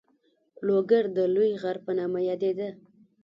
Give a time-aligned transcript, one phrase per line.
[0.65, 2.69] لوګر د لوی غر په نامه یادېده.